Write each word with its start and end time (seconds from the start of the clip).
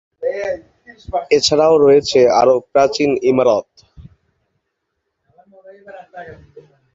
এছাড়াও 1.37 1.75
রয়েছে 1.77 2.19
আরো 2.41 2.55
প্রাচীন 2.71 3.11
ইমারত। 3.29 3.67